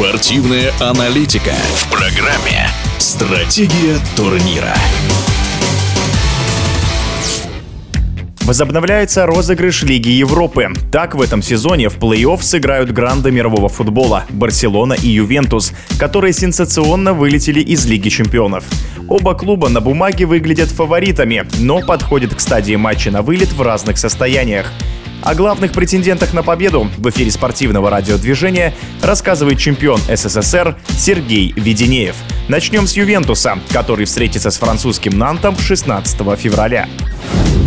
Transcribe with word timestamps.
Спортивная 0.00 0.72
аналитика 0.80 1.52
в 1.74 1.90
программе 1.90 2.70
«Стратегия 2.96 3.98
турнира». 4.16 4.74
Возобновляется 8.46 9.26
розыгрыш 9.26 9.82
Лиги 9.82 10.08
Европы. 10.08 10.68
Так, 10.90 11.14
в 11.14 11.20
этом 11.20 11.42
сезоне 11.42 11.90
в 11.90 11.98
плей-офф 11.98 12.40
сыграют 12.40 12.90
гранды 12.92 13.30
мирового 13.30 13.68
футбола– 13.68 14.24
Барселона 14.30 14.94
и 14.94 15.08
Ювентус, 15.08 15.74
которые 15.98 16.32
сенсационно 16.32 17.12
вылетели 17.12 17.60
из 17.60 17.84
Лиги 17.84 18.08
чемпионов. 18.08 18.64
Оба 19.06 19.34
клуба 19.34 19.68
на 19.68 19.82
бумаге 19.82 20.24
выглядят 20.24 20.70
фаворитами, 20.70 21.46
но 21.58 21.82
подходят 21.82 22.34
к 22.34 22.40
стадии 22.40 22.76
матча 22.76 23.10
на 23.10 23.20
вылет 23.20 23.52
в 23.52 23.60
разных 23.60 23.98
состояниях. 23.98 24.72
О 25.22 25.34
главных 25.34 25.72
претендентах 25.72 26.32
на 26.32 26.42
победу 26.42 26.88
в 26.96 27.08
эфире 27.10 27.30
спортивного 27.30 27.90
радиодвижения 27.90 28.72
рассказывает 29.02 29.58
чемпион 29.58 30.00
СССР 30.08 30.76
Сергей 30.96 31.52
Веденеев. 31.56 32.16
Начнем 32.48 32.86
с 32.86 32.96
Ювентуса, 32.96 33.58
который 33.70 34.06
встретится 34.06 34.50
с 34.50 34.56
французским 34.56 35.18
Нантом 35.18 35.58
16 35.58 36.38
февраля. 36.38 36.88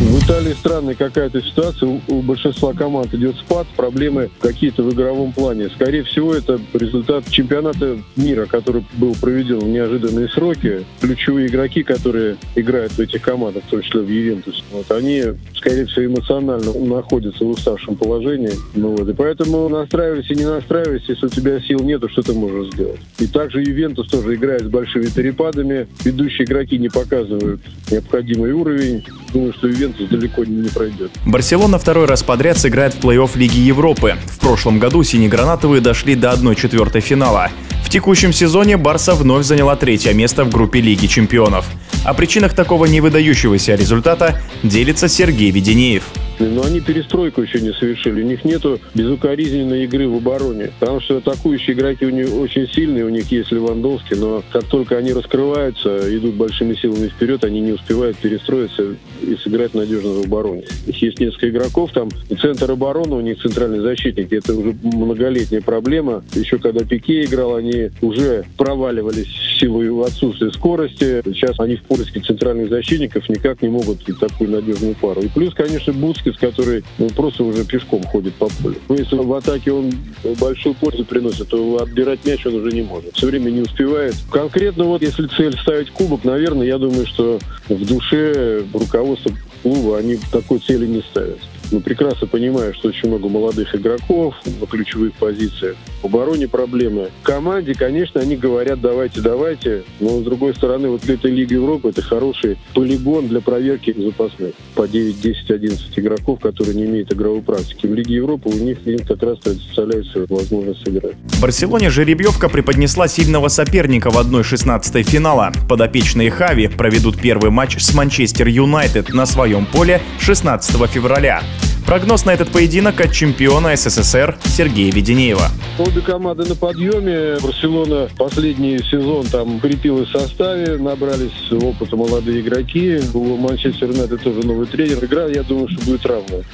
В 0.00 0.24
Италии 0.24 0.52
странная 0.52 0.94
какая-то 0.94 1.42
ситуация. 1.42 2.00
У 2.06 2.22
большинства 2.22 2.72
команд 2.72 3.12
идет 3.14 3.34
спад, 3.36 3.66
проблемы 3.76 4.30
какие-то 4.40 4.84
в 4.84 4.94
игровом 4.94 5.32
плане. 5.32 5.70
Скорее 5.70 6.04
всего, 6.04 6.34
это 6.34 6.60
результат 6.72 7.28
чемпионата 7.28 7.98
мира, 8.14 8.46
который 8.46 8.84
был 8.92 9.16
проведен 9.20 9.58
в 9.58 9.66
неожиданные 9.68 10.28
сроки. 10.28 10.84
Ключевые 11.00 11.48
игроки, 11.48 11.82
которые 11.82 12.36
играют 12.54 12.92
в 12.92 13.00
этих 13.00 13.22
командах, 13.22 13.64
в 13.64 13.70
том 13.70 13.82
числе 13.82 14.02
в 14.02 14.08
Ювентусе, 14.08 14.62
вот, 14.70 14.88
они, 14.92 15.24
скорее 15.56 15.86
всего, 15.86 16.06
эмоционально 16.06 16.72
находятся 16.74 17.44
в 17.44 17.50
уставшем 17.50 17.96
положении. 17.96 18.52
Ну, 18.76 18.94
вот, 18.94 19.08
и 19.08 19.12
поэтому 19.12 19.68
настраивайся, 19.68 20.34
не 20.34 20.44
настраивайся, 20.44 21.12
если 21.12 21.26
у 21.26 21.30
тебя 21.30 21.60
сил 21.60 21.80
нету, 21.80 22.08
что 22.08 22.22
ты 22.22 22.34
можешь 22.34 22.72
сделать. 22.72 23.00
И 23.18 23.26
также 23.26 23.62
Ювентус 23.62 24.08
тоже 24.08 24.36
играет 24.36 24.62
с 24.62 24.68
большими 24.68 25.06
перепадами. 25.06 25.88
Ведущие 26.04 26.44
игроки 26.44 26.78
не 26.78 26.88
показывают 26.88 27.60
необходимый 27.90 28.52
уровень. 28.52 29.04
Думаю, 29.32 29.52
что 29.54 29.66
Ювентус 29.66 29.87
Ювентус 29.88 30.08
далеко 30.08 30.44
не 30.44 30.68
пройдет. 30.68 31.10
Барселона 31.24 31.78
второй 31.78 32.06
раз 32.06 32.22
подряд 32.22 32.58
сыграет 32.58 32.94
в 32.94 33.00
плей-офф 33.00 33.36
Лиги 33.36 33.58
Европы. 33.58 34.16
В 34.26 34.38
прошлом 34.38 34.78
году 34.78 35.02
синегранатовые 35.02 35.80
дошли 35.80 36.14
до 36.14 36.30
1-4 36.32 37.00
финала. 37.00 37.50
В 37.84 37.90
текущем 37.90 38.32
сезоне 38.32 38.76
Барса 38.76 39.14
вновь 39.14 39.46
заняла 39.46 39.76
третье 39.76 40.12
место 40.12 40.44
в 40.44 40.50
группе 40.50 40.80
Лиги 40.80 41.06
чемпионов. 41.06 41.66
О 42.04 42.12
причинах 42.14 42.54
такого 42.54 42.84
невыдающегося 42.84 43.74
результата 43.74 44.40
делится 44.62 45.08
Сергей 45.08 45.50
Веденеев. 45.50 46.04
Но 46.38 46.62
они 46.62 46.80
перестройку 46.80 47.42
еще 47.42 47.60
не 47.60 47.72
совершили. 47.72 48.22
У 48.22 48.26
них 48.26 48.44
нету 48.44 48.80
безукоризненной 48.94 49.84
игры 49.84 50.08
в 50.08 50.16
обороне. 50.16 50.70
Потому 50.78 51.00
что 51.00 51.18
атакующие 51.18 51.74
игроки 51.74 52.06
у 52.06 52.10
них 52.10 52.32
очень 52.34 52.68
сильные, 52.68 53.04
у 53.04 53.08
них 53.08 53.30
есть 53.30 53.50
Левандовский, 53.50 54.16
но 54.16 54.42
как 54.52 54.64
только 54.64 54.96
они 54.96 55.12
раскрываются, 55.12 56.16
идут 56.16 56.34
большими 56.34 56.74
силами 56.74 57.08
вперед, 57.08 57.44
они 57.44 57.60
не 57.60 57.72
успевают 57.72 58.16
перестроиться 58.18 58.96
и 59.22 59.34
сыграть 59.36 59.74
надежно 59.74 60.10
в 60.10 60.26
обороне. 60.26 60.64
Есть 60.86 61.20
несколько 61.20 61.48
игроков, 61.48 61.92
там 61.92 62.08
и 62.28 62.34
центр 62.34 62.70
обороны, 62.70 63.16
у 63.16 63.20
них 63.20 63.40
центральный 63.40 63.80
защитник. 63.80 64.32
Это 64.32 64.54
уже 64.54 64.74
многолетняя 64.82 65.60
проблема. 65.60 66.22
Еще 66.34 66.58
когда 66.58 66.84
Пике 66.84 67.24
играл, 67.24 67.56
они 67.56 67.90
уже 68.00 68.44
проваливались 68.56 69.26
в 69.58 69.60
силу 69.60 70.02
отсутствия 70.02 70.50
скорости. 70.52 71.22
Сейчас 71.24 71.58
они 71.58 71.76
в 71.76 71.82
поиске 71.82 72.20
центральных 72.20 72.68
защитников 72.68 73.28
никак 73.28 73.60
не 73.62 73.68
могут 73.68 74.04
такую 74.18 74.50
надежную 74.50 74.94
пару. 74.94 75.20
И 75.22 75.28
плюс, 75.28 75.52
конечно, 75.54 75.92
Буцки 75.92 76.28
Хопкинс, 76.28 76.38
который 76.38 76.84
ну, 76.98 77.08
просто 77.10 77.44
уже 77.44 77.64
пешком 77.64 78.02
ходит 78.04 78.34
по 78.34 78.48
полю. 78.48 78.76
Но 78.88 78.94
ну, 78.94 78.96
если 78.96 79.16
в 79.16 79.32
атаке 79.32 79.72
он 79.72 79.92
большую 80.40 80.74
пользу 80.74 81.04
приносит, 81.04 81.48
то 81.48 81.80
отбирать 81.80 82.24
мяч 82.24 82.44
он 82.46 82.54
уже 82.54 82.70
не 82.74 82.82
может. 82.82 83.14
Все 83.14 83.26
время 83.26 83.50
не 83.50 83.62
успевает. 83.62 84.14
Конкретно 84.30 84.84
вот 84.84 85.02
если 85.02 85.26
цель 85.26 85.56
ставить 85.58 85.90
кубок, 85.90 86.24
наверное, 86.24 86.66
я 86.66 86.78
думаю, 86.78 87.06
что 87.06 87.38
в 87.68 87.86
душе 87.86 88.64
руководство 88.72 89.32
клуба 89.62 89.98
они 89.98 90.18
такой 90.30 90.58
цели 90.58 90.86
не 90.86 91.02
ставят. 91.02 91.38
Мы 91.70 91.80
прекрасно 91.80 92.26
понимаем, 92.26 92.72
что 92.74 92.88
очень 92.88 93.08
много 93.08 93.28
молодых 93.28 93.74
игроков 93.74 94.34
на 94.60 94.66
ключевых 94.66 95.12
позициях. 95.14 95.76
В 96.02 96.06
обороне 96.06 96.48
проблемы. 96.48 97.10
В 97.22 97.26
команде, 97.26 97.74
конечно, 97.74 98.20
они 98.20 98.36
говорят, 98.36 98.80
давайте, 98.80 99.20
давайте. 99.20 99.82
Но, 100.00 100.20
с 100.20 100.22
другой 100.22 100.54
стороны, 100.54 100.88
вот 100.88 101.08
эта 101.08 101.28
Лига 101.28 101.54
Европы– 101.54 101.88
это 101.90 102.02
хороший 102.02 102.58
полигон 102.74 103.28
для 103.28 103.40
проверки 103.40 103.94
запасных. 103.96 104.54
По 104.74 104.86
9, 104.86 105.20
10, 105.20 105.50
11 105.50 105.98
игроков, 105.98 106.40
которые 106.40 106.74
не 106.76 106.84
имеют 106.84 107.12
игровой 107.12 107.42
практики. 107.42 107.86
В 107.86 107.94
Лиге 107.94 108.16
Европы 108.16 108.48
у 108.48 108.58
них 108.58 108.86
им 108.86 108.98
как 109.00 109.22
раз 109.22 109.38
представляется 109.38 110.24
возможность 110.28 110.84
сыграть. 110.84 111.16
В 111.24 111.42
Барселоне 111.42 111.90
жеребьевка 111.90 112.48
преподнесла 112.48 113.08
сильного 113.08 113.48
соперника 113.48 114.10
в 114.10 114.18
1-16 114.18 115.02
финала. 115.02 115.52
Подопечные 115.68 116.30
Хави 116.30 116.68
проведут 116.68 117.20
первый 117.20 117.50
матч 117.50 117.78
с 117.78 117.94
Манчестер 117.94 118.48
Юнайтед 118.48 119.12
на 119.12 119.26
своем 119.26 119.66
поле 119.66 120.00
16 120.20 120.88
февраля. 120.90 121.42
Прогноз 121.88 122.26
на 122.26 122.32
этот 122.32 122.50
поединок 122.50 123.00
от 123.00 123.12
чемпиона 123.12 123.74
СССР 123.74 124.36
Сергея 124.44 124.92
Веденеева. 124.92 125.48
Обе 125.78 126.02
команды 126.02 126.44
на 126.44 126.54
подъеме. 126.54 127.38
Барселона 127.40 128.10
последний 128.18 128.76
сезон 128.90 129.24
там 129.24 129.58
крепилась 129.58 130.10
в 130.10 130.12
составе, 130.12 130.76
набрались 130.76 131.50
опыта 131.50 131.96
молодые 131.96 132.42
игроки. 132.42 133.00
У 133.14 133.38
Манчестер 133.38 133.88
Юнайтед 133.88 134.22
тоже 134.22 134.40
новый 134.40 134.66
тренер. 134.66 135.02
Игра, 135.02 135.28
я 135.28 135.42
думаю, 135.42 135.70
что 135.70 135.82
будет 135.86 136.04
равная. 136.04 136.44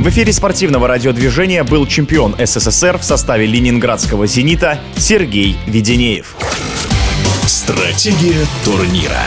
В 0.00 0.08
эфире 0.10 0.32
спортивного 0.32 0.86
радиодвижения 0.86 1.64
был 1.64 1.84
чемпион 1.84 2.36
СССР 2.38 2.98
в 2.98 3.02
составе 3.02 3.46
ленинградского 3.46 4.28
«Зенита» 4.28 4.78
Сергей 4.94 5.56
Веденеев. 5.66 6.36
Стратегия 7.48 8.46
турнира. 8.64 9.24